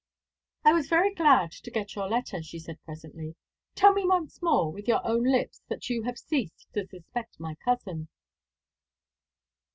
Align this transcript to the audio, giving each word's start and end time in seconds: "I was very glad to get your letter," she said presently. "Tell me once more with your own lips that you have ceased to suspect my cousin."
"I 0.65 0.73
was 0.73 0.89
very 0.89 1.13
glad 1.13 1.51
to 1.51 1.69
get 1.69 1.93
your 1.93 2.09
letter," 2.09 2.41
she 2.41 2.57
said 2.57 2.81
presently. 2.85 3.35
"Tell 3.75 3.93
me 3.93 4.03
once 4.03 4.41
more 4.41 4.71
with 4.71 4.87
your 4.87 5.05
own 5.05 5.23
lips 5.25 5.61
that 5.69 5.91
you 5.91 6.01
have 6.05 6.17
ceased 6.17 6.65
to 6.73 6.87
suspect 6.87 7.39
my 7.39 7.53
cousin." 7.63 8.07